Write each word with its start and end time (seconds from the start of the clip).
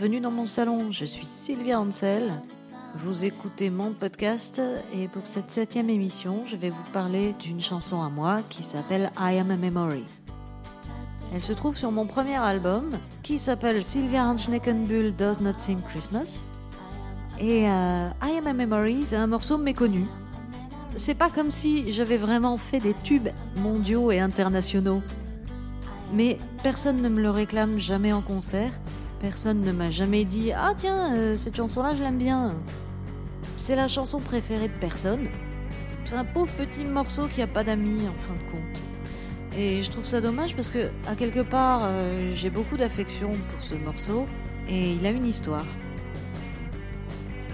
bienvenue 0.00 0.20
dans 0.20 0.30
mon 0.30 0.46
salon. 0.46 0.90
Je 0.92 1.04
suis 1.04 1.26
Sylvia 1.26 1.78
Ansel. 1.78 2.32
Vous 2.94 3.26
écoutez 3.26 3.68
mon 3.68 3.92
podcast 3.92 4.58
et 4.94 5.08
pour 5.08 5.26
cette 5.26 5.50
septième 5.50 5.90
émission, 5.90 6.44
je 6.46 6.56
vais 6.56 6.70
vous 6.70 6.90
parler 6.94 7.34
d'une 7.38 7.60
chanson 7.60 8.00
à 8.00 8.08
moi 8.08 8.40
qui 8.48 8.62
s'appelle 8.62 9.10
I 9.18 9.36
Am 9.36 9.50
a 9.50 9.58
Memory. 9.58 10.04
Elle 11.34 11.42
se 11.42 11.52
trouve 11.52 11.76
sur 11.76 11.92
mon 11.92 12.06
premier 12.06 12.36
album 12.36 12.92
qui 13.22 13.36
s'appelle 13.36 13.84
Sylvia 13.84 14.24
Hanschneckenbull 14.24 15.14
Does 15.14 15.42
Not 15.42 15.58
Sing 15.58 15.82
Christmas. 15.90 16.46
Et 17.38 17.68
euh, 17.68 18.08
I 18.22 18.38
Am 18.38 18.46
a 18.46 18.54
Memory, 18.54 19.04
c'est 19.04 19.16
un 19.16 19.26
morceau 19.26 19.58
méconnu. 19.58 20.06
C'est 20.96 21.14
pas 21.14 21.28
comme 21.28 21.50
si 21.50 21.92
j'avais 21.92 22.16
vraiment 22.16 22.56
fait 22.56 22.80
des 22.80 22.94
tubes 23.02 23.28
mondiaux 23.56 24.10
et 24.10 24.18
internationaux. 24.18 25.02
Mais 26.14 26.38
personne 26.62 27.02
ne 27.02 27.10
me 27.10 27.20
le 27.20 27.28
réclame 27.28 27.78
jamais 27.78 28.14
en 28.14 28.22
concert. 28.22 28.72
Personne 29.20 29.60
ne 29.60 29.72
m'a 29.72 29.90
jamais 29.90 30.24
dit 30.24 30.50
Ah 30.52 30.72
tiens, 30.74 31.14
euh, 31.14 31.36
cette 31.36 31.54
chanson-là, 31.54 31.92
je 31.92 32.02
l'aime 32.02 32.16
bien. 32.16 32.54
C'est 33.58 33.76
la 33.76 33.86
chanson 33.86 34.18
préférée 34.18 34.68
de 34.68 34.78
personne. 34.80 35.28
C'est 36.06 36.16
un 36.16 36.24
pauvre 36.24 36.50
petit 36.54 36.86
morceau 36.86 37.26
qui 37.26 37.42
a 37.42 37.46
pas 37.46 37.62
d'amis 37.62 38.00
en 38.08 38.18
fin 38.22 38.34
de 38.34 38.50
compte. 38.50 38.82
Et 39.58 39.82
je 39.82 39.90
trouve 39.90 40.06
ça 40.06 40.22
dommage 40.22 40.56
parce 40.56 40.70
que, 40.70 40.90
à 41.06 41.14
quelque 41.16 41.40
part, 41.40 41.82
euh, 41.84 42.32
j'ai 42.34 42.48
beaucoup 42.48 42.78
d'affection 42.78 43.28
pour 43.28 43.62
ce 43.62 43.74
morceau 43.74 44.26
et 44.68 44.94
il 44.94 45.04
a 45.04 45.10
une 45.10 45.26
histoire. 45.26 45.66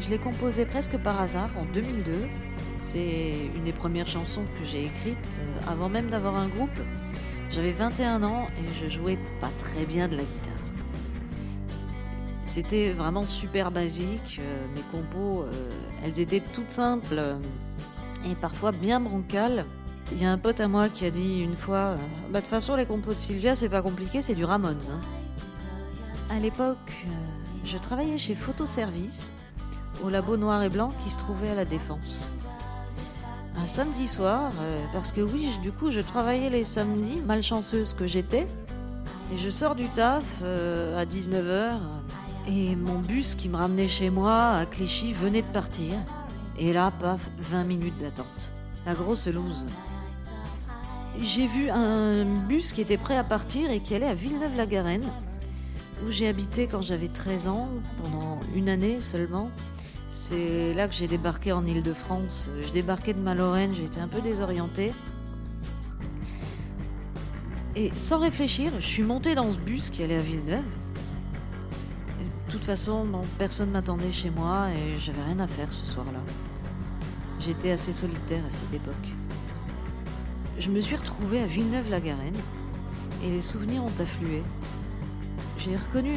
Je 0.01 0.09
l'ai 0.11 0.19
composé 0.19 0.67
presque 0.67 0.97
par 0.99 1.21
hasard 1.21 1.51
en 1.59 1.65
2002. 1.75 2.13
C'est 2.83 3.33
une 3.57 3.65
des 3.65 3.73
premières 3.73 4.07
chansons 4.07 4.45
que 4.61 4.65
j'ai 4.65 4.85
écrites 4.85 5.41
euh, 5.41 5.73
avant 5.73 5.89
même 5.89 6.11
d'avoir 6.11 6.37
un 6.37 6.47
groupe. 6.47 6.79
J'avais 7.51 7.73
21 7.73 8.23
ans 8.23 8.47
et 8.59 8.85
je 8.85 8.89
jouais 8.89 9.19
pas 9.41 9.51
très 9.59 9.85
bien 9.85 10.07
de 10.07 10.17
la 10.17 10.23
guitare. 10.23 10.56
C'était 12.57 12.91
vraiment 12.93 13.25
super 13.25 13.71
basique. 13.71 14.41
euh, 14.41 14.67
mes 14.75 14.81
compos, 14.91 15.43
euh, 15.43 15.71
elles 16.03 16.21
étaient 16.21 16.41
toutes 16.41 16.71
simples 16.71 17.37
et 18.25 18.35
parfois 18.35 18.73
bien 18.73 18.99
bancales. 18.99 19.67
Il 20.11 20.23
y 20.23 20.25
a 20.25 20.33
un 20.33 20.39
pote 20.39 20.63
à 20.63 20.67
moi 20.67 20.89
qui 20.89 21.05
a 21.05 21.11
dit 21.11 21.41
une 21.41 21.55
fois 21.55 21.77
euh, 21.77 21.97
Bah, 22.31 22.39
de 22.39 22.47
toute 22.47 22.47
façon, 22.47 22.75
les 22.75 22.87
compos 22.87 23.13
de 23.13 23.19
Sylvia, 23.19 23.55
c'est 23.55 23.69
pas 23.69 23.83
compliqué, 23.83 24.23
c'est 24.23 24.35
du 24.35 24.47
Ramones. 24.47 24.81
hein. 24.91 25.01
À 26.35 26.39
l'époque, 26.39 27.05
je 27.63 27.77
travaillais 27.77 28.17
chez 28.17 28.35
Photoservice, 28.35 29.31
au 30.03 30.09
labo 30.09 30.39
noir 30.39 30.63
et 30.63 30.71
blanc 30.71 30.95
qui 31.05 31.11
se 31.11 31.19
trouvait 31.19 31.51
à 31.51 31.55
la 31.55 31.67
Défense. 31.67 32.27
Un 33.59 33.67
samedi 33.67 34.09
soir, 34.09 34.51
parce 34.95 35.13
que 35.13 35.21
oui, 35.21 35.51
du 35.63 35.73
coup, 35.73 35.91
je 35.91 36.01
travaillais 36.01 36.49
les 36.49 36.65
samedis, 36.65 37.21
malchanceuse 37.21 37.93
que 37.93 38.07
j'étais, 38.07 38.47
et 39.31 39.37
je 39.37 39.51
sors 39.51 39.75
du 39.75 39.89
taf 39.89 40.43
à 40.43 41.05
19h, 41.05 41.75
et 42.47 42.77
mon 42.77 43.01
bus 43.01 43.35
qui 43.35 43.49
me 43.49 43.57
ramenait 43.57 43.89
chez 43.89 44.11
moi 44.11 44.53
à 44.53 44.67
Clichy 44.67 45.13
venait 45.13 45.43
de 45.43 45.47
partir. 45.49 45.95
Et 46.59 46.73
là, 46.73 46.91
paf, 46.91 47.31
20 47.39 47.65
minutes 47.65 47.99
d'attente. 47.99 48.51
La 48.87 48.95
grosse 48.95 49.27
loose. 49.27 49.65
J'ai 51.21 51.47
vu 51.47 51.71
un 51.71 52.25
bus 52.25 52.73
qui 52.73 52.81
était 52.81 52.97
prêt 52.97 53.17
à 53.17 53.25
partir 53.25 53.71
et 53.71 53.81
qui 53.81 53.95
allait 53.95 54.07
à 54.07 54.15
Villeneuve-la-Garenne, 54.15 55.07
où 56.05 56.11
j'ai 56.11 56.29
habité 56.29 56.67
quand 56.67 56.83
j'avais 56.83 57.09
13 57.09 57.49
ans, 57.49 57.69
pendant 58.03 58.39
une 58.55 58.69
année 58.69 59.01
seulement. 59.01 59.51
C'est 60.09 60.73
là 60.75 60.89
que 60.89 60.95
j'ai 60.95 61.09
débarqué 61.09 61.53
en 61.53 61.67
Ile-de-France. 61.67 62.49
Je 62.61 62.71
débarquais 62.73 63.15
de 63.15 63.21
ma 63.21 63.35
Lorraine, 63.35 63.75
j'étais 63.75 64.01
un 64.01 64.09
peu 64.09 64.21
désorientée. 64.21 64.93
Et 67.75 67.91
sans 67.97 68.19
réfléchir, 68.19 68.73
je 68.79 68.87
suis 68.87 69.03
montée 69.03 69.35
dans 69.35 69.51
ce 69.51 69.59
bus 69.59 69.91
qui 69.91 70.03
allait 70.03 70.17
à 70.17 70.23
Villeneuve. 70.23 70.65
De 72.57 72.59
toute 72.59 72.71
façon, 72.71 73.07
personne 73.37 73.71
m'attendait 73.71 74.11
chez 74.11 74.31
moi 74.31 74.71
et 74.71 74.99
j'avais 74.99 75.23
rien 75.23 75.39
à 75.41 75.47
faire 75.47 75.71
ce 75.71 75.85
soir-là. 75.85 76.21
J'étais 77.39 77.71
assez 77.71 77.93
solitaire 77.93 78.43
à 78.47 78.51
cette 78.51 78.73
époque. 78.73 78.95
Je 80.59 80.71
me 80.71 80.81
suis 80.81 80.97
retrouvée 80.97 81.43
à 81.43 81.45
Villeneuve-la-Garenne 81.45 82.39
et 83.23 83.29
les 83.29 83.43
souvenirs 83.43 83.85
ont 83.85 84.01
afflué. 84.01 84.43
J'ai 85.59 85.77
reconnu 85.77 86.15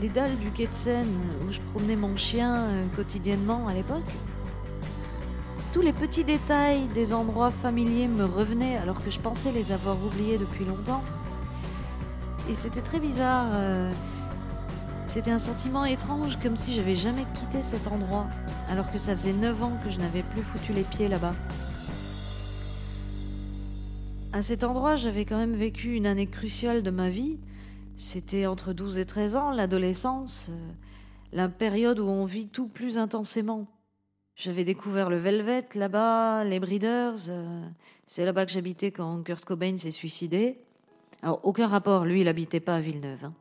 les 0.00 0.08
dalles 0.08 0.34
du 0.38 0.50
quai 0.50 0.66
de 0.66 0.72
Seine 0.72 1.12
où 1.46 1.52
je 1.52 1.60
promenais 1.74 1.96
mon 1.96 2.16
chien 2.16 2.56
euh, 2.56 2.86
quotidiennement 2.96 3.68
à 3.68 3.74
l'époque. 3.74 4.10
Tous 5.74 5.82
les 5.82 5.92
petits 5.92 6.24
détails 6.24 6.88
des 6.94 7.12
endroits 7.12 7.50
familiers 7.50 8.08
me 8.08 8.24
revenaient 8.24 8.78
alors 8.78 9.04
que 9.04 9.10
je 9.10 9.20
pensais 9.20 9.52
les 9.52 9.72
avoir 9.72 10.02
oubliés 10.02 10.38
depuis 10.38 10.64
longtemps. 10.64 11.04
Et 12.48 12.54
c'était 12.54 12.80
très 12.80 12.98
bizarre. 12.98 13.48
euh, 13.52 13.92
C'était 15.12 15.30
un 15.30 15.38
sentiment 15.38 15.84
étrange, 15.84 16.38
comme 16.38 16.56
si 16.56 16.72
j'avais 16.72 16.94
jamais 16.94 17.26
quitté 17.34 17.62
cet 17.62 17.86
endroit, 17.86 18.28
alors 18.70 18.90
que 18.90 18.96
ça 18.96 19.14
faisait 19.14 19.34
9 19.34 19.62
ans 19.62 19.78
que 19.84 19.90
je 19.90 19.98
n'avais 19.98 20.22
plus 20.22 20.40
foutu 20.40 20.72
les 20.72 20.84
pieds 20.84 21.06
là-bas. 21.06 21.34
À 24.32 24.40
cet 24.40 24.64
endroit, 24.64 24.96
j'avais 24.96 25.26
quand 25.26 25.36
même 25.36 25.52
vécu 25.52 25.96
une 25.96 26.06
année 26.06 26.28
cruciale 26.28 26.82
de 26.82 26.88
ma 26.88 27.10
vie. 27.10 27.38
C'était 27.94 28.46
entre 28.46 28.72
12 28.72 28.96
et 28.96 29.04
13 29.04 29.36
ans, 29.36 29.50
l'adolescence, 29.50 30.46
euh, 30.48 30.72
la 31.34 31.50
période 31.50 31.98
où 31.98 32.06
on 32.06 32.24
vit 32.24 32.48
tout 32.48 32.68
plus 32.68 32.96
intensément. 32.96 33.66
J'avais 34.34 34.64
découvert 34.64 35.10
le 35.10 35.18
Velvet 35.18 35.66
là-bas, 35.74 36.42
les 36.44 36.58
Breeders. 36.58 37.28
euh, 37.28 37.68
c'est 38.06 38.24
là-bas 38.24 38.46
que 38.46 38.52
j'habitais 38.52 38.92
quand 38.92 39.22
Kurt 39.24 39.44
Cobain 39.44 39.76
s'est 39.76 39.90
suicidé. 39.90 40.58
Alors, 41.20 41.40
aucun 41.42 41.66
rapport, 41.66 42.06
lui, 42.06 42.22
il 42.22 42.28
habitait 42.28 42.60
pas 42.60 42.76
à 42.76 42.80
Villeneuve. 42.80 43.26
hein. 43.26 43.34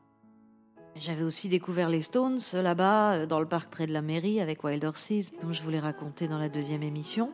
J'avais 0.98 1.24
aussi 1.24 1.48
découvert 1.48 1.90
les 1.90 2.02
Stones 2.02 2.40
là-bas, 2.54 3.14
euh, 3.14 3.26
dans 3.26 3.40
le 3.40 3.46
parc 3.46 3.72
près 3.72 3.88
de 3.88 3.94
la 3.94 4.02
mairie, 4.02 4.42
avec 4.42 4.64
Wild 4.64 4.84
Horses, 4.84 5.32
dont 5.42 5.54
je 5.54 5.62
vous 5.64 5.70
l'ai 5.70 5.80
raconté 5.80 6.28
dans 6.28 6.38
la 6.38 6.50
deuxième 6.50 6.84
émission. 6.84 7.32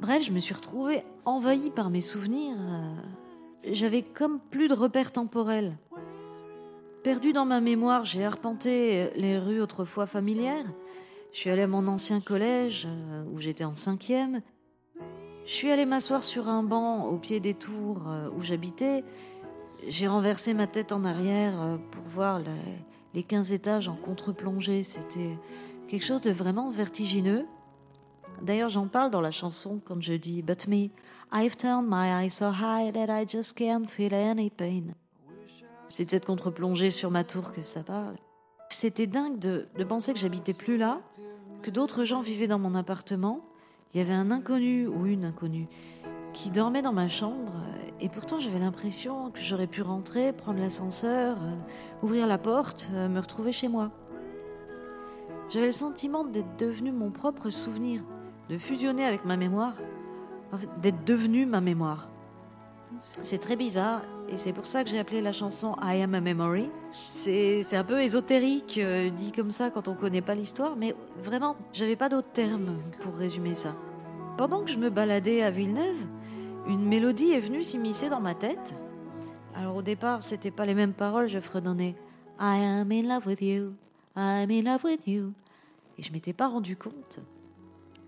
Bref, 0.00 0.24
je 0.24 0.32
me 0.32 0.38
suis 0.38 0.54
retrouvée 0.54 1.04
envahie 1.24 1.70
par 1.70 1.90
mes 1.90 2.00
souvenirs. 2.00 2.56
euh, 2.58 2.94
J'avais 3.72 4.02
comme 4.02 4.40
plus 4.40 4.68
de 4.68 4.74
repères 4.74 5.12
temporels. 5.12 5.76
Perdu 7.02 7.32
dans 7.32 7.44
ma 7.44 7.60
mémoire, 7.60 8.04
j'ai 8.04 8.24
arpenté 8.24 9.02
euh, 9.02 9.08
les 9.14 9.38
rues 9.38 9.60
autrefois 9.60 10.06
familières. 10.06 10.66
Je 11.32 11.40
suis 11.40 11.50
allée 11.50 11.62
à 11.62 11.66
mon 11.68 11.86
ancien 11.86 12.20
collège, 12.20 12.88
où 13.32 13.38
j'étais 13.38 13.64
en 13.64 13.74
cinquième. 13.74 14.40
Je 15.44 15.52
suis 15.52 15.70
allée 15.70 15.84
m'asseoir 15.84 16.24
sur 16.24 16.48
un 16.48 16.62
banc 16.62 17.04
au 17.04 17.18
pied 17.18 17.38
des 17.38 17.52
tours 17.52 18.00
où 18.34 18.42
j'habitais. 18.42 19.04
J'ai 19.86 20.08
renversé 20.08 20.54
ma 20.54 20.66
tête 20.66 20.92
en 20.92 21.04
arrière 21.04 21.60
euh, 21.60 21.76
pour 21.90 22.04
voir 22.04 22.40
les, 22.40 22.50
les 23.14 23.22
15 23.22 23.52
étages 23.52 23.88
en 23.88 23.96
contre-plongée. 23.96 24.82
C'était 24.82 25.38
quelque 25.88 26.04
chose 26.04 26.20
de 26.20 26.30
vraiment 26.30 26.70
vertigineux. 26.70 27.46
D'ailleurs, 28.42 28.68
j'en 28.68 28.86
parle 28.86 29.10
dans 29.10 29.20
la 29.20 29.30
chanson 29.30 29.80
quand 29.84 30.00
je 30.00 30.14
dis 30.14 30.42
But 30.42 30.68
me, 30.68 30.88
I've 31.32 31.56
turned 31.56 31.86
my 31.88 32.24
eyes 32.24 32.30
so 32.30 32.50
high 32.50 32.92
that 32.92 33.06
I 33.08 33.26
just 33.26 33.56
can't 33.56 33.86
feel 33.86 34.14
any 34.14 34.50
pain. 34.50 34.94
C'est 35.88 36.04
de 36.04 36.10
cette 36.10 36.26
contre-plongée 36.26 36.90
sur 36.90 37.10
ma 37.10 37.24
tour 37.24 37.52
que 37.52 37.62
ça 37.62 37.82
parle. 37.82 38.16
C'était 38.70 39.06
dingue 39.06 39.38
de 39.38 39.84
penser 39.84 40.12
que 40.12 40.18
j'habitais 40.18 40.52
plus 40.52 40.76
là, 40.76 41.00
que 41.62 41.70
d'autres 41.70 42.04
gens 42.04 42.20
vivaient 42.20 42.46
dans 42.46 42.58
mon 42.58 42.74
appartement. 42.74 43.40
Il 43.92 43.98
y 43.98 44.00
avait 44.02 44.12
un 44.12 44.30
inconnu 44.30 44.86
ou 44.86 45.06
une 45.06 45.24
inconnue 45.24 45.66
qui 46.38 46.50
dormait 46.52 46.82
dans 46.82 46.92
ma 46.92 47.08
chambre 47.08 47.52
euh, 47.56 47.90
et 48.00 48.08
pourtant 48.08 48.38
j'avais 48.38 48.60
l'impression 48.60 49.32
que 49.32 49.40
j'aurais 49.40 49.66
pu 49.66 49.82
rentrer, 49.82 50.32
prendre 50.32 50.60
l'ascenseur, 50.60 51.36
euh, 51.36 52.04
ouvrir 52.04 52.28
la 52.28 52.38
porte, 52.38 52.88
euh, 52.94 53.08
me 53.08 53.18
retrouver 53.18 53.50
chez 53.50 53.66
moi. 53.66 53.90
J'avais 55.50 55.66
le 55.66 55.72
sentiment 55.72 56.22
d'être 56.22 56.56
devenu 56.56 56.92
mon 56.92 57.10
propre 57.10 57.50
souvenir, 57.50 58.02
de 58.50 58.56
fusionner 58.56 59.04
avec 59.04 59.24
ma 59.24 59.36
mémoire, 59.36 59.74
d'être 60.80 61.04
devenu 61.04 61.44
ma 61.44 61.60
mémoire. 61.60 62.08
C'est 62.96 63.38
très 63.38 63.56
bizarre 63.56 64.02
et 64.28 64.36
c'est 64.36 64.52
pour 64.52 64.68
ça 64.68 64.84
que 64.84 64.90
j'ai 64.90 64.98
appelé 65.00 65.20
la 65.20 65.32
chanson 65.32 65.74
I 65.82 66.02
Am 66.02 66.14
a 66.14 66.20
Memory. 66.20 66.70
C'est 66.92 67.76
un 67.76 67.84
peu 67.84 68.00
ésotérique 68.00 68.80
dit 69.16 69.32
comme 69.32 69.50
ça 69.50 69.70
quand 69.70 69.88
on 69.88 69.94
connaît 69.94 70.22
pas 70.22 70.34
l'histoire, 70.34 70.76
mais 70.76 70.94
vraiment, 71.20 71.56
j'avais 71.72 71.96
pas 71.96 72.08
d'autres 72.08 72.32
termes 72.32 72.78
pour 73.00 73.16
résumer 73.16 73.54
ça. 73.54 73.74
Pendant 74.38 74.62
que 74.62 74.70
je 74.70 74.78
me 74.78 74.88
baladais 74.88 75.42
à 75.42 75.50
Villeneuve, 75.50 76.06
une 76.68 76.84
mélodie 76.84 77.30
est 77.32 77.40
venue 77.40 77.62
s'immiscer 77.62 78.08
dans 78.08 78.20
ma 78.20 78.34
tête. 78.34 78.74
Alors 79.54 79.76
au 79.76 79.82
départ, 79.82 80.22
c'était 80.22 80.50
pas 80.50 80.66
les 80.66 80.74
mêmes 80.74 80.92
paroles, 80.92 81.28
je 81.28 81.40
fredonnais 81.40 81.94
I 82.40 82.60
am 82.62 82.92
in 82.92 83.02
love 83.02 83.26
with 83.26 83.42
you, 83.42 83.74
I'm 84.16 84.50
in 84.50 84.62
love 84.62 84.84
with 84.84 85.06
you. 85.06 85.32
Et 85.98 86.02
je 86.02 86.12
m'étais 86.12 86.32
pas 86.32 86.46
rendu 86.46 86.76
compte. 86.76 87.18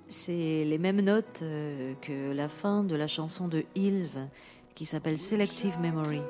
C'est 0.06 0.64
les 0.64 0.78
mêmes 0.78 1.00
notes 1.00 1.40
euh, 1.42 1.94
que 2.00 2.32
la 2.32 2.48
fin 2.48 2.84
de 2.84 2.94
la 2.94 3.08
chanson 3.08 3.48
de 3.48 3.64
Hills 3.74 4.28
qui 4.74 4.86
s'appelle 4.86 5.18
Selective 5.18 5.78
Memory. 5.80 6.22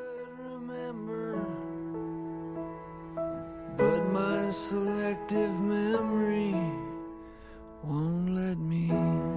selective 4.50 5.60
memory 5.60 6.52
won't 7.84 8.34
let 8.34 8.58
me. 8.58 9.29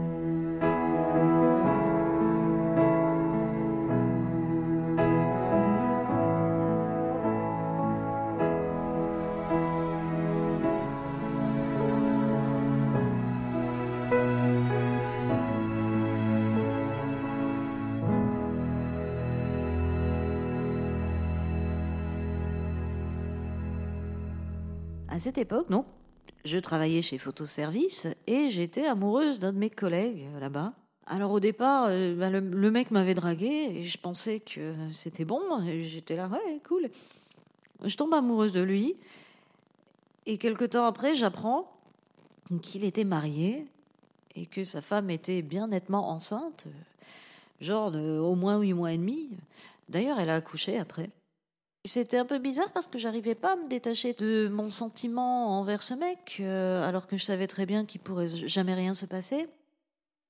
À 25.14 25.20
cette 25.20 25.38
époque, 25.38 25.70
donc, 25.70 25.86
je 26.44 26.58
travaillais 26.58 27.04
chez 27.04 27.20
Photoservice 27.20 28.08
et 28.26 28.50
j'étais 28.50 28.88
amoureuse 28.88 29.38
d'un 29.38 29.54
de 29.54 29.60
mes 29.60 29.70
collègues 29.70 30.28
euh, 30.34 30.40
là-bas. 30.40 30.74
Alors 31.06 31.30
au 31.30 31.40
départ, 31.40 31.86
euh, 31.90 32.16
bah, 32.16 32.32
le, 32.32 32.72
mec 32.72 32.90
m'avait 32.90 33.14
dragué 33.14 33.46
et 33.46 33.84
je 33.84 34.00
pensais 34.00 34.40
que 34.40 34.74
c'était 34.92 35.24
bon. 35.24 35.40
J'étais 35.84 36.16
là, 36.16 36.28
ouais, 36.28 36.60
cool. 36.68 36.90
Je 37.84 37.96
tombe 37.96 38.12
amoureuse 38.16 38.54
de 38.54 38.62
lui. 38.62 38.96
Et 40.26 40.40
quelque 40.40 40.66
temps 40.66 40.86
après, 40.86 41.14
j'apprends 41.14 41.72
qu'il 42.64 42.84
était 42.84 43.04
marié 43.04 43.68
et 44.34 44.48
que 44.48 44.64
sa 44.64 44.82
femme 44.82 45.12
était 45.12 45.44
bien 45.44 45.68
nettement 45.68 46.10
enceinte, 46.10 46.66
genre 47.62 47.94
au 47.94 48.34
moins 48.34 48.58
huit 48.58 48.74
mois 48.74 48.94
et 48.94 48.98
demi. 48.98 49.30
D'ailleurs, 49.90 50.20
elle 50.20 50.32
a 50.32 50.36
accouché 50.38 50.80
après. 50.80 51.12
C'était 51.86 52.18
un 52.18 52.26
peu 52.26 52.40
bizarre 52.40 52.72
parce 52.72 52.88
que 52.88 52.98
j'arrivais 52.98 53.36
pas 53.36 53.54
à 53.54 53.56
me 53.58 53.68
détacher 53.68 54.14
de 54.14 54.48
mon 54.48 54.72
sentiment 54.72 55.60
envers 55.60 55.84
ce 55.84 55.94
mec, 55.94 56.38
euh, 56.40 56.82
alors 56.88 57.08
que 57.08 57.18
je 57.18 57.26
savais 57.26 57.46
très 57.46 57.66
bien 57.66 57.86
qu'il 57.86 58.00
pourrait 58.00 58.30
jamais 58.30 58.74
rien 58.74 58.94
se 58.94 59.06
passer. 59.06 59.48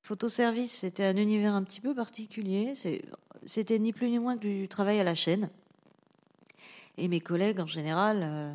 Photoservice, 0.01 0.71
c'était 0.71 1.05
un 1.05 1.15
univers 1.15 1.53
un 1.53 1.61
petit 1.61 1.79
peu 1.79 1.93
particulier. 1.93 2.73
C'était 3.45 3.77
ni 3.77 3.93
plus 3.93 4.09
ni 4.09 4.17
moins 4.17 4.35
que 4.35 4.41
du 4.41 4.67
travail 4.67 4.99
à 4.99 5.03
la 5.03 5.13
chaîne. 5.13 5.51
Et 6.97 7.07
mes 7.07 7.19
collègues, 7.19 7.59
en 7.59 7.67
général, 7.67 8.21
euh, 8.23 8.53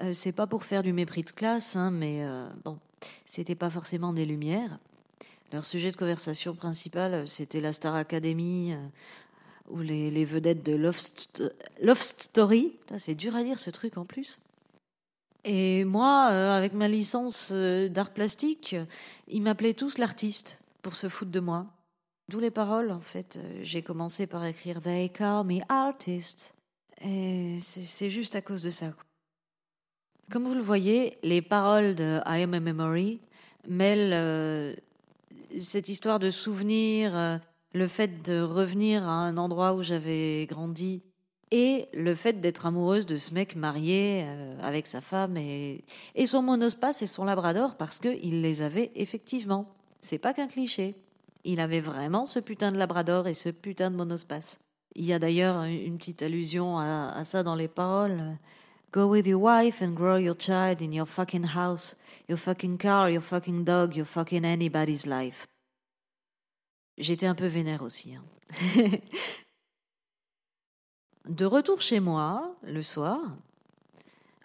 euh, 0.00 0.14
c'est 0.14 0.32
pas 0.32 0.46
pour 0.46 0.64
faire 0.64 0.82
du 0.82 0.94
mépris 0.94 1.24
de 1.24 1.30
classe, 1.30 1.76
hein, 1.76 1.90
mais 1.90 2.26
bon, 2.64 2.78
c'était 3.26 3.54
pas 3.54 3.68
forcément 3.68 4.14
des 4.14 4.24
lumières. 4.24 4.78
Leur 5.52 5.66
sujet 5.66 5.90
de 5.90 5.96
conversation 5.96 6.54
principal, 6.54 7.28
c'était 7.28 7.60
la 7.60 7.74
Star 7.74 7.94
Academy 7.94 8.74
ou 9.70 9.80
les, 9.80 10.10
les 10.10 10.24
vedettes 10.24 10.62
de 10.62 10.74
Love, 10.74 10.98
Love 11.82 12.00
Story. 12.00 12.72
C'est 12.96 13.14
dur 13.14 13.36
à 13.36 13.42
dire 13.42 13.58
ce 13.58 13.70
truc 13.70 13.96
en 13.96 14.04
plus. 14.04 14.38
Et 15.44 15.84
moi, 15.84 16.28
euh, 16.30 16.56
avec 16.56 16.72
ma 16.72 16.88
licence 16.88 17.50
euh, 17.52 17.88
d'art 17.88 18.10
plastique, 18.10 18.76
ils 19.28 19.42
m'appelaient 19.42 19.74
tous 19.74 19.98
l'artiste 19.98 20.58
pour 20.82 20.96
se 20.96 21.08
foutre 21.08 21.30
de 21.30 21.40
moi. 21.40 21.66
D'où 22.28 22.40
les 22.40 22.50
paroles, 22.50 22.90
en 22.90 23.00
fait. 23.00 23.36
Euh, 23.36 23.60
J'ai 23.62 23.82
commencé 23.82 24.26
par 24.26 24.44
écrire 24.44 24.82
They 24.82 25.08
call 25.08 25.46
me 25.46 25.60
artist. 25.68 26.54
Et 27.00 27.56
c'est 27.60 28.10
juste 28.10 28.34
à 28.34 28.42
cause 28.42 28.62
de 28.62 28.70
ça. 28.70 28.92
Comme 30.30 30.44
vous 30.44 30.54
le 30.54 30.60
voyez, 30.60 31.16
les 31.22 31.40
paroles 31.40 31.94
de 31.94 32.20
I 32.26 32.42
Am 32.42 32.54
a 32.54 32.60
Memory 32.60 33.20
mêlent 33.66 34.76
cette 35.56 35.88
histoire 35.88 36.18
de 36.18 36.30
souvenir, 36.30 37.16
euh, 37.16 37.38
le 37.72 37.86
fait 37.86 38.22
de 38.22 38.40
revenir 38.40 39.02
à 39.06 39.12
un 39.12 39.36
endroit 39.36 39.74
où 39.74 39.82
j'avais 39.82 40.46
grandi 40.46 41.02
et 41.50 41.88
le 41.94 42.14
fait 42.14 42.40
d'être 42.40 42.66
amoureuse 42.66 43.06
de 43.06 43.16
ce 43.16 43.32
mec 43.32 43.56
marié 43.56 44.24
euh, 44.26 44.54
avec 44.62 44.86
sa 44.86 45.00
femme 45.00 45.36
et, 45.36 45.84
et 46.14 46.26
son 46.26 46.42
monospace 46.42 47.02
et 47.02 47.06
son 47.06 47.24
labrador 47.24 47.76
parce 47.76 47.98
qu'il 47.98 48.42
les 48.42 48.62
avait 48.62 48.90
effectivement. 48.94 49.74
C'est 50.02 50.18
pas 50.18 50.34
qu'un 50.34 50.46
cliché. 50.46 50.94
Il 51.44 51.60
avait 51.60 51.80
vraiment 51.80 52.26
ce 52.26 52.38
putain 52.38 52.70
de 52.70 52.78
labrador 52.78 53.28
et 53.28 53.34
ce 53.34 53.48
putain 53.48 53.90
de 53.90 53.96
monospace. 53.96 54.58
Il 54.94 55.04
y 55.04 55.12
a 55.12 55.18
d'ailleurs 55.18 55.62
une 55.64 55.96
petite 55.96 56.22
allusion 56.22 56.78
à, 56.78 57.12
à 57.14 57.24
ça 57.24 57.42
dans 57.42 57.54
les 57.54 57.68
paroles. 57.68 58.36
Go 58.92 59.06
with 59.06 59.26
your 59.26 59.42
wife 59.42 59.82
and 59.82 59.92
grow 59.92 60.16
your 60.16 60.34
child 60.38 60.80
in 60.82 60.92
your 60.92 61.06
fucking 61.06 61.48
house, 61.54 61.96
your 62.28 62.38
fucking 62.38 62.78
car, 62.78 63.10
your 63.10 63.22
fucking 63.22 63.64
dog, 63.64 63.94
your 63.94 64.06
fucking 64.06 64.44
anybody's 64.44 65.06
life. 65.06 65.46
J'étais 66.98 67.26
un 67.26 67.34
peu 67.34 67.46
vénère 67.46 67.82
aussi. 67.82 68.14
hein. 68.14 68.24
De 71.28 71.44
retour 71.44 71.80
chez 71.80 72.00
moi, 72.00 72.56
le 72.62 72.82
soir, 72.82 73.20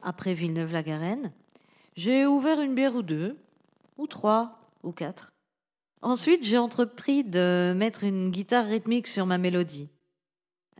après 0.01 0.33
Villeneuve-la-Garenne, 0.33 1.31
j'ai 1.95 2.25
ouvert 2.25 2.59
une 2.61 2.75
bière 2.75 2.95
ou 2.95 3.01
deux, 3.01 3.37
ou 3.97 4.05
trois, 4.05 4.59
ou 4.83 4.91
quatre. 4.91 5.31
Ensuite, 6.01 6.43
j'ai 6.43 6.57
entrepris 6.57 7.23
de 7.23 7.73
mettre 7.75 8.03
une 8.03 8.29
guitare 8.29 8.65
rythmique 8.65 9.07
sur 9.07 9.25
ma 9.25 9.37
mélodie. 9.37 9.89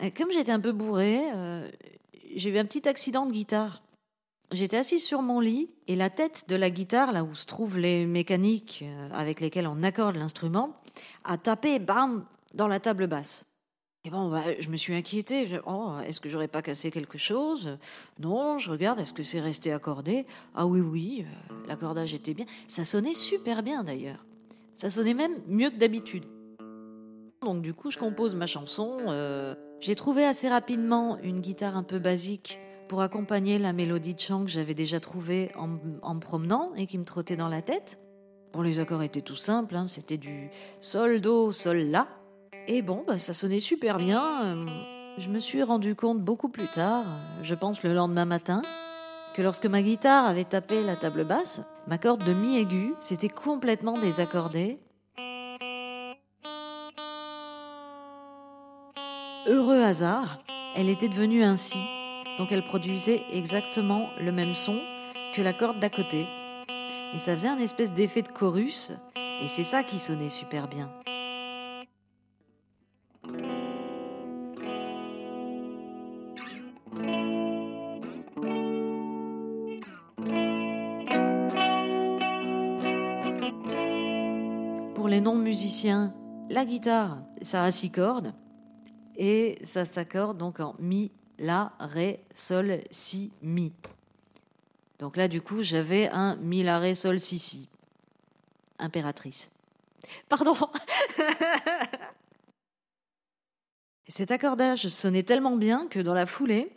Et 0.01 0.11
Comme 0.11 0.31
j'étais 0.31 0.51
un 0.51 0.59
peu 0.59 0.73
bourré, 0.73 1.21
euh, 1.33 1.71
j'ai 2.35 2.49
eu 2.49 2.57
un 2.57 2.65
petit 2.65 2.87
accident 2.87 3.25
de 3.25 3.31
guitare. 3.31 3.81
J'étais 4.51 4.77
assise 4.77 5.03
sur 5.03 5.21
mon 5.21 5.39
lit 5.39 5.69
et 5.87 5.95
la 5.95 6.09
tête 6.09 6.45
de 6.49 6.55
la 6.55 6.69
guitare, 6.69 7.13
là 7.13 7.23
où 7.23 7.33
se 7.33 7.45
trouvent 7.45 7.79
les 7.79 8.05
mécaniques 8.05 8.83
euh, 8.85 9.09
avec 9.13 9.39
lesquelles 9.39 9.67
on 9.67 9.81
accorde 9.83 10.17
l'instrument, 10.17 10.82
a 11.23 11.37
tapé, 11.37 11.79
bam, 11.79 12.25
dans 12.53 12.67
la 12.67 12.79
table 12.79 13.07
basse. 13.07 13.45
Et 14.05 14.09
bon, 14.09 14.29
bah, 14.29 14.43
je 14.59 14.67
me 14.67 14.75
suis 14.75 14.93
inquiétée. 14.93 15.59
Oh, 15.65 15.93
est-ce 16.05 16.19
que 16.19 16.27
j'aurais 16.29 16.49
pas 16.49 16.61
cassé 16.61 16.91
quelque 16.91 17.17
chose? 17.17 17.77
Non, 18.19 18.59
je 18.59 18.69
regarde, 18.69 18.99
est-ce 18.99 19.13
que 19.13 19.23
c'est 19.23 19.39
resté 19.39 19.71
accordé? 19.71 20.25
Ah 20.55 20.65
oui, 20.65 20.81
oui, 20.81 21.25
euh, 21.25 21.55
l'accordage 21.67 22.13
était 22.13 22.33
bien. 22.33 22.45
Ça 22.67 22.83
sonnait 22.83 23.13
super 23.13 23.63
bien 23.63 23.83
d'ailleurs. 23.83 24.25
Ça 24.73 24.89
sonnait 24.89 25.13
même 25.13 25.41
mieux 25.47 25.69
que 25.69 25.77
d'habitude. 25.77 26.25
Donc 27.41 27.61
du 27.61 27.73
coup, 27.73 27.91
je 27.91 27.97
compose 27.97 28.35
ma 28.35 28.45
chanson. 28.45 28.97
euh, 29.07 29.55
J'ai 29.79 29.95
trouvé 29.95 30.25
assez 30.25 30.49
rapidement 30.49 31.17
une 31.19 31.39
guitare 31.39 31.77
un 31.77 31.83
peu 31.83 31.99
basique 31.99 32.59
pour 32.89 33.01
accompagner 33.01 33.57
la 33.57 33.71
mélodie 33.71 34.15
de 34.15 34.19
chant 34.19 34.43
que 34.43 34.51
j'avais 34.51 34.73
déjà 34.73 34.99
trouvée 34.99 35.49
en, 35.55 35.77
en 36.01 36.15
me 36.15 36.19
promenant 36.19 36.73
et 36.75 36.87
qui 36.87 36.97
me 36.97 37.05
trottait 37.05 37.37
dans 37.37 37.47
la 37.47 37.61
tête. 37.61 37.99
Bon, 38.53 38.61
les 38.61 38.79
accords 38.79 39.01
étaient 39.01 39.21
tout 39.21 39.35
simples, 39.35 39.75
hein, 39.75 39.87
c'était 39.87 40.17
du 40.17 40.49
sol, 40.79 41.19
do, 41.21 41.51
sol, 41.51 41.77
la. 41.89 42.07
Et 42.67 42.83
bon, 42.83 43.03
bah, 43.07 43.17
ça 43.17 43.33
sonnait 43.33 43.59
super 43.59 43.97
bien. 43.97 44.43
euh, 44.45 44.65
Je 45.17 45.29
me 45.29 45.39
suis 45.39 45.63
rendu 45.63 45.95
compte 45.95 46.19
beaucoup 46.19 46.49
plus 46.49 46.69
tard, 46.69 47.03
euh, 47.07 47.39
je 47.41 47.55
pense 47.55 47.81
le 47.81 47.93
lendemain 47.95 48.25
matin, 48.25 48.61
que 49.35 49.41
lorsque 49.41 49.65
ma 49.65 49.81
guitare 49.81 50.25
avait 50.25 50.43
tapé 50.43 50.83
la 50.83 50.95
table 50.95 51.25
basse, 51.25 51.63
ma 51.87 51.97
corde 51.97 52.23
de 52.23 52.33
mi 52.33 52.57
aigu 52.59 52.93
s'était 52.99 53.27
complètement 53.27 53.97
désaccordée. 53.97 54.77
Heureux 59.47 59.81
hasard, 59.81 60.43
elle 60.75 60.89
était 60.89 61.09
devenue 61.09 61.43
ainsi, 61.43 61.79
donc 62.37 62.51
elle 62.51 62.65
produisait 62.65 63.23
exactement 63.31 64.09
le 64.21 64.31
même 64.31 64.53
son 64.53 64.79
que 65.35 65.41
la 65.41 65.53
corde 65.53 65.79
d'à 65.79 65.89
côté. 65.89 66.27
Et 67.15 67.19
ça 67.19 67.33
faisait 67.33 67.47
un 67.47 67.59
espèce 67.59 67.93
d'effet 67.93 68.23
de 68.23 68.29
chorus, 68.29 68.91
et 69.41 69.47
c'est 69.47 69.63
ça 69.63 69.83
qui 69.83 69.99
sonnait 69.99 70.29
super 70.29 70.67
bien. 70.67 70.89
Pour 84.95 85.07
les 85.07 85.21
non-musiciens, 85.21 86.13
la 86.49 86.65
guitare, 86.65 87.19
ça 87.41 87.63
a 87.63 87.71
six 87.71 87.91
cordes 87.91 88.33
et 89.15 89.59
ça 89.63 89.85
s'accorde 89.85 90.37
donc 90.37 90.59
en 90.59 90.75
mi, 90.79 91.11
la, 91.37 91.73
ré, 91.79 92.23
sol, 92.33 92.79
si, 92.89 93.31
mi. 93.41 93.73
Donc 95.03 95.17
là, 95.17 95.27
du 95.27 95.41
coup, 95.41 95.63
j'avais 95.63 96.07
un 96.07 96.37
mi, 96.37 96.63
la, 96.63 96.79
ré, 96.79 96.95
sol, 96.95 97.19
si, 97.19 97.37
si. 97.37 97.67
Impératrice. 98.79 99.51
Pardon. 100.29 100.55
Cet 104.07 104.31
accordage 104.31 104.87
sonnait 104.87 105.23
tellement 105.23 105.57
bien 105.57 105.87
que 105.87 105.99
dans 105.99 106.13
la 106.13 106.25
foulée, 106.25 106.71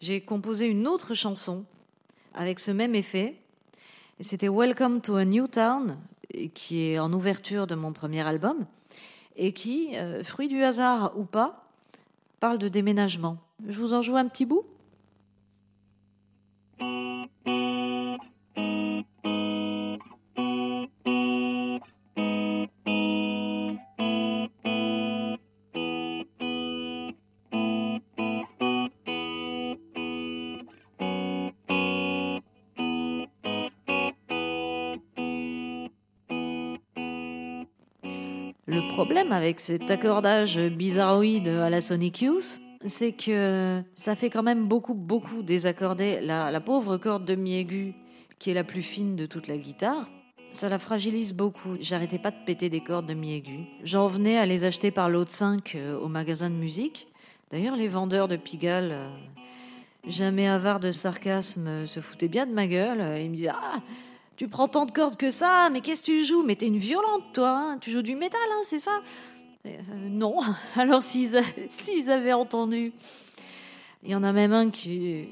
j'ai 0.00 0.22
composé 0.22 0.64
une 0.64 0.88
autre 0.88 1.12
chanson 1.12 1.66
avec 2.32 2.60
ce 2.60 2.70
même 2.70 2.94
effet. 2.94 3.36
Et 4.20 4.22
C'était 4.22 4.48
Welcome 4.48 5.02
to 5.02 5.16
a 5.16 5.26
New 5.26 5.46
Town, 5.46 5.98
qui 6.54 6.82
est 6.82 6.98
en 6.98 7.12
ouverture 7.12 7.66
de 7.66 7.74
mon 7.74 7.92
premier 7.92 8.26
album, 8.26 8.64
et 9.36 9.52
qui, 9.52 9.98
euh, 9.98 10.24
fruit 10.24 10.48
du 10.48 10.62
hasard 10.62 11.12
ou 11.18 11.26
pas, 11.26 11.68
parle 12.40 12.56
de 12.56 12.68
déménagement. 12.68 13.36
Je 13.68 13.78
vous 13.78 13.92
en 13.92 14.00
joue 14.00 14.16
un 14.16 14.28
petit 14.28 14.46
bout? 14.46 14.64
Le 38.68 38.88
problème 38.88 39.30
avec 39.30 39.60
cet 39.60 39.92
accordage 39.92 40.58
bizarroïde 40.58 41.46
à 41.46 41.70
la 41.70 41.80
Sonic 41.80 42.22
Youth, 42.22 42.60
c'est 42.84 43.12
que 43.12 43.80
ça 43.94 44.16
fait 44.16 44.28
quand 44.28 44.42
même 44.42 44.66
beaucoup, 44.66 44.94
beaucoup 44.94 45.44
désaccordé 45.44 46.18
la, 46.20 46.50
la 46.50 46.60
pauvre 46.60 46.96
corde 46.96 47.24
de 47.24 47.36
mi 47.36 47.56
aigu, 47.56 47.94
qui 48.40 48.50
est 48.50 48.54
la 48.54 48.64
plus 48.64 48.82
fine 48.82 49.14
de 49.14 49.26
toute 49.26 49.46
la 49.46 49.56
guitare. 49.56 50.08
Ça 50.50 50.68
la 50.68 50.80
fragilise 50.80 51.32
beaucoup. 51.32 51.76
J'arrêtais 51.78 52.18
pas 52.18 52.32
de 52.32 52.44
péter 52.44 52.68
des 52.68 52.80
cordes 52.80 53.06
de 53.06 53.14
mi 53.14 53.34
aigu. 53.34 53.66
J'en 53.84 54.08
venais 54.08 54.36
à 54.36 54.46
les 54.46 54.64
acheter 54.64 54.90
par 54.90 55.10
lot 55.10 55.24
de 55.24 55.30
5 55.30 55.76
au 56.02 56.08
magasin 56.08 56.50
de 56.50 56.56
musique. 56.56 57.06
D'ailleurs, 57.52 57.76
les 57.76 57.86
vendeurs 57.86 58.26
de 58.26 58.34
Pigalle, 58.34 58.90
euh, 58.90 59.08
jamais 60.08 60.48
avare 60.48 60.80
de 60.80 60.90
sarcasme, 60.90 61.86
se 61.86 62.00
foutait 62.00 62.26
bien 62.26 62.46
de 62.46 62.52
ma 62.52 62.66
gueule. 62.66 63.20
Il 63.22 63.30
me 63.30 63.36
disait 63.36 63.52
Ah, 63.52 63.78
tu 64.36 64.48
prends 64.48 64.68
tant 64.68 64.84
de 64.86 64.90
cordes 64.90 65.16
que 65.16 65.30
ça, 65.30 65.68
mais 65.72 65.80
qu'est-ce 65.80 66.02
que 66.02 66.06
tu 66.06 66.24
joues? 66.24 66.42
Mais 66.42 66.56
t'es 66.56 66.66
une 66.66 66.78
violente, 66.78 67.24
toi, 67.32 67.50
hein 67.50 67.78
tu 67.80 67.90
joues 67.90 68.02
du 68.02 68.14
métal, 68.14 68.40
hein, 68.52 68.60
c'est 68.64 68.78
ça? 68.78 69.00
Euh, 69.66 69.70
Non, 70.10 70.36
alors 70.76 71.02
s'ils, 71.02 71.40
s'ils 71.68 72.10
avaient 72.10 72.32
entendu. 72.32 72.92
Il 74.02 74.10
y 74.10 74.14
en 74.14 74.22
a 74.22 74.32
même 74.32 74.52
un 74.52 74.70
qui, 74.70 75.28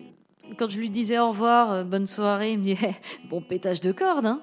quand 0.56 0.68
je 0.68 0.78
lui 0.78 0.90
disais 0.90 1.18
au 1.18 1.28
revoir, 1.28 1.70
euh, 1.72 1.84
bonne 1.84 2.06
soirée, 2.06 2.52
il 2.52 2.58
me 2.58 2.64
dit 2.64 2.76
Eh, 2.82 2.94
Bon 3.28 3.40
pétage 3.40 3.80
de 3.80 3.92
cordes, 3.92 4.26
hein 4.26 4.40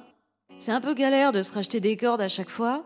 C'est 0.58 0.72
un 0.72 0.82
peu 0.82 0.94
galère 0.94 1.32
de 1.32 1.44
se 1.44 1.54
racheter 1.54 1.80
des 1.80 1.98
cordes 1.98 2.22
à 2.22 2.30
chaque 2.30 2.50
fois. 2.50 2.86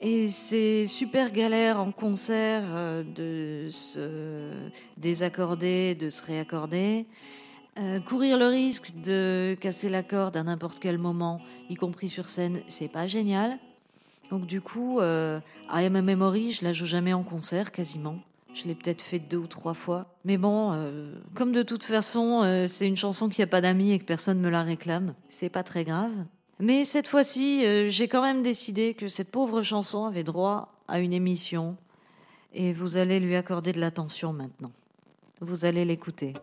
Et 0.00 0.28
c'est 0.28 0.86
super 0.86 1.32
galère 1.32 1.80
en 1.80 1.90
concert 1.90 2.62
euh, 2.66 3.02
de 3.02 3.68
se 3.70 4.50
désaccorder, 4.96 5.96
de 5.96 6.08
se 6.08 6.22
réaccorder. 6.24 7.06
Euh, 7.78 8.00
courir 8.00 8.38
le 8.38 8.46
risque 8.46 8.92
de 9.04 9.56
casser 9.60 9.88
la 9.88 10.02
corde 10.02 10.36
à 10.36 10.42
n'importe 10.42 10.80
quel 10.80 10.98
moment, 10.98 11.40
y 11.70 11.76
compris 11.76 12.08
sur 12.08 12.28
scène, 12.28 12.60
c'est 12.66 12.88
pas 12.88 13.06
génial. 13.06 13.58
Donc 14.30 14.46
du 14.46 14.60
coup, 14.60 15.00
euh, 15.00 15.40
I 15.70 15.84
Am 15.84 15.96
a 15.96 16.02
Memory, 16.02 16.52
je 16.52 16.64
la 16.64 16.72
joue 16.72 16.86
jamais 16.86 17.12
en 17.12 17.22
concert 17.22 17.72
quasiment. 17.72 18.18
Je 18.54 18.64
l'ai 18.64 18.74
peut-être 18.74 19.02
fait 19.02 19.18
deux 19.18 19.36
ou 19.36 19.46
trois 19.46 19.74
fois. 19.74 20.06
Mais 20.24 20.36
bon, 20.36 20.72
euh, 20.72 21.14
comme 21.34 21.52
de 21.52 21.62
toute 21.62 21.84
façon, 21.84 22.42
euh, 22.42 22.66
c'est 22.66 22.86
une 22.86 22.96
chanson 22.96 23.28
qui 23.28 23.42
a 23.42 23.46
pas 23.46 23.60
d'amis 23.60 23.92
et 23.92 23.98
que 23.98 24.04
personne 24.04 24.40
me 24.40 24.50
la 24.50 24.62
réclame, 24.62 25.14
c'est 25.28 25.48
pas 25.48 25.62
très 25.62 25.84
grave. 25.84 26.12
Mais 26.58 26.84
cette 26.84 27.06
fois-ci, 27.06 27.64
j'ai 27.88 28.08
quand 28.08 28.20
même 28.20 28.42
décidé 28.42 28.94
que 28.94 29.06
cette 29.06 29.30
pauvre 29.30 29.62
chanson 29.62 30.06
avait 30.06 30.24
droit 30.24 30.74
à 30.88 30.98
une 30.98 31.12
émission. 31.12 31.76
Et 32.52 32.72
vous 32.72 32.96
allez 32.96 33.20
lui 33.20 33.36
accorder 33.36 33.72
de 33.72 33.78
l'attention 33.78 34.32
maintenant. 34.32 34.72
Vous 35.40 35.64
allez 35.64 35.84
l'écouter. 35.84 36.34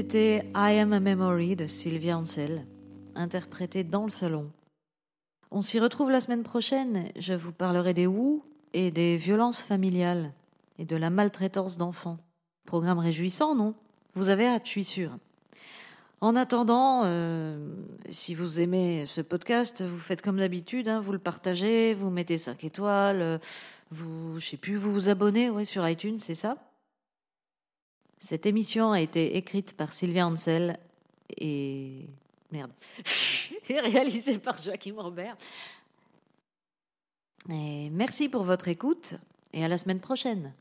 C'était 0.00 0.46
I 0.56 0.78
Am 0.78 0.94
a 0.94 0.98
Memory 0.98 1.56
de 1.56 1.66
Sylvia 1.66 2.16
Ansel, 2.16 2.64
interprétée 3.14 3.84
dans 3.84 4.04
le 4.04 4.08
salon. 4.08 4.50
On 5.50 5.60
s'y 5.60 5.78
retrouve 5.78 6.10
la 6.10 6.22
semaine 6.22 6.42
prochaine. 6.42 7.10
Je 7.18 7.34
vous 7.34 7.52
parlerai 7.52 7.92
des 7.92 8.06
Wu 8.06 8.40
et 8.72 8.90
des 8.90 9.16
violences 9.16 9.60
familiales 9.60 10.32
et 10.78 10.86
de 10.86 10.96
la 10.96 11.10
maltraitance 11.10 11.76
d'enfants. 11.76 12.16
Programme 12.64 12.98
réjouissant, 12.98 13.54
non? 13.54 13.74
Vous 14.14 14.30
avez 14.30 14.46
hâte, 14.46 14.64
je 14.64 14.70
suis 14.70 14.84
sûre. 14.84 15.18
En 16.22 16.34
attendant, 16.34 17.02
euh, 17.04 17.58
si 18.08 18.34
vous 18.34 18.58
aimez 18.58 19.04
ce 19.04 19.20
podcast, 19.20 19.82
vous 19.82 19.98
faites 19.98 20.22
comme 20.22 20.38
d'habitude, 20.38 20.88
hein, 20.88 21.00
vous 21.00 21.12
le 21.12 21.18
partagez, 21.18 21.92
vous 21.92 22.08
mettez 22.08 22.38
5 22.38 22.64
étoiles, 22.64 23.20
euh, 23.20 23.38
vous, 23.90 24.40
je 24.40 24.46
sais 24.46 24.56
plus, 24.56 24.76
vous 24.76 24.94
vous 24.94 25.10
abonnez 25.10 25.50
sur 25.66 25.86
iTunes, 25.86 26.18
c'est 26.18 26.34
ça? 26.34 26.56
Cette 28.22 28.44
émission 28.44 28.92
a 28.92 29.00
été 29.00 29.38
écrite 29.38 29.74
par 29.74 29.94
Sylvia 29.94 30.26
Ansel 30.26 30.78
et 31.38 32.06
merde, 32.52 32.70
et 33.70 33.80
réalisée 33.80 34.38
par 34.38 34.60
Joachim 34.60 34.96
Robert. 34.98 35.38
Merci 37.48 38.28
pour 38.28 38.44
votre 38.44 38.68
écoute 38.68 39.14
et 39.54 39.64
à 39.64 39.68
la 39.68 39.78
semaine 39.78 40.00
prochaine. 40.00 40.52